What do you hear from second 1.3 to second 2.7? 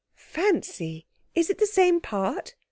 Is it the same part?'